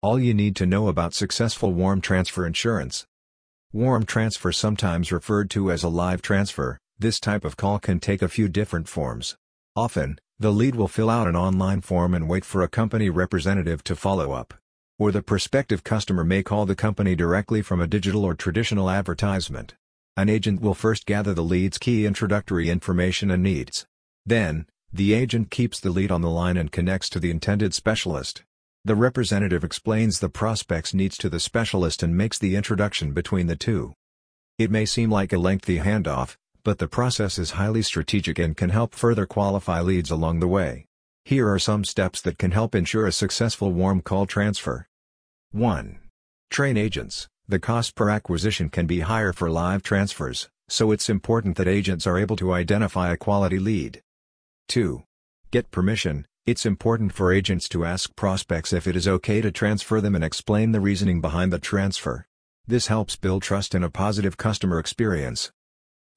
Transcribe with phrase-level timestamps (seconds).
[0.00, 3.04] All you need to know about successful warm transfer insurance.
[3.72, 8.22] Warm transfer sometimes referred to as a live transfer, this type of call can take
[8.22, 9.34] a few different forms.
[9.74, 13.82] Often, the lead will fill out an online form and wait for a company representative
[13.84, 14.54] to follow up.
[15.00, 19.74] Or the prospective customer may call the company directly from a digital or traditional advertisement.
[20.16, 23.84] An agent will first gather the lead's key introductory information and needs.
[24.24, 28.44] Then, the agent keeps the lead on the line and connects to the intended specialist.
[28.88, 33.54] The representative explains the prospect's needs to the specialist and makes the introduction between the
[33.54, 33.92] two.
[34.56, 38.70] It may seem like a lengthy handoff, but the process is highly strategic and can
[38.70, 40.86] help further qualify leads along the way.
[41.26, 44.88] Here are some steps that can help ensure a successful warm call transfer.
[45.50, 45.98] 1.
[46.48, 47.28] Train agents.
[47.46, 52.06] The cost per acquisition can be higher for live transfers, so it's important that agents
[52.06, 54.00] are able to identify a quality lead.
[54.68, 55.02] 2.
[55.50, 56.24] Get permission.
[56.48, 60.24] It's important for agents to ask prospects if it is okay to transfer them and
[60.24, 62.26] explain the reasoning behind the transfer.
[62.66, 65.50] This helps build trust and a positive customer experience.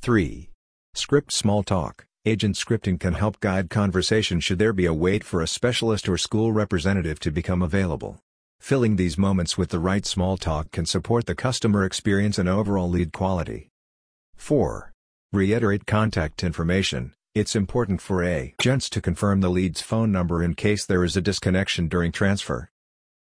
[0.00, 0.50] 3.
[0.94, 2.06] Script small talk.
[2.24, 6.18] Agent scripting can help guide conversation should there be a wait for a specialist or
[6.18, 8.18] school representative to become available.
[8.58, 12.90] Filling these moments with the right small talk can support the customer experience and overall
[12.90, 13.68] lead quality.
[14.34, 14.90] 4.
[15.32, 17.12] Reiterate contact information.
[17.36, 21.20] It's important for agents to confirm the lead's phone number in case there is a
[21.20, 22.70] disconnection during transfer.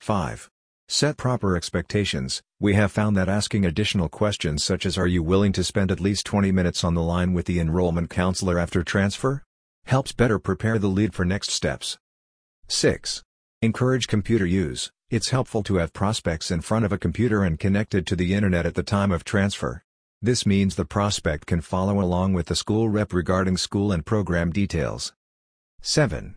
[0.00, 0.50] 5.
[0.88, 2.42] Set proper expectations.
[2.58, 6.00] We have found that asking additional questions such as are you willing to spend at
[6.00, 9.44] least 20 minutes on the line with the enrollment counselor after transfer?
[9.84, 11.96] Helps better prepare the lead for next steps.
[12.66, 13.22] 6.
[13.60, 14.90] Encourage computer use.
[15.10, 18.66] It's helpful to have prospects in front of a computer and connected to the internet
[18.66, 19.84] at the time of transfer.
[20.24, 24.52] This means the prospect can follow along with the school rep regarding school and program
[24.52, 25.12] details.
[25.80, 26.36] 7.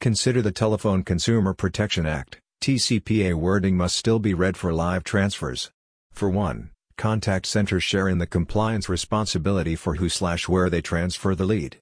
[0.00, 2.40] Consider the Telephone Consumer Protection Act.
[2.60, 5.70] TCPA wording must still be read for live transfers.
[6.10, 11.36] For one, contact centers share in the compliance responsibility for who slash where they transfer
[11.36, 11.78] the lead.